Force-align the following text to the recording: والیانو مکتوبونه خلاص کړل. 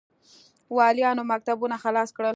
والیانو 0.77 1.23
مکتوبونه 1.31 1.75
خلاص 1.83 2.09
کړل. 2.15 2.29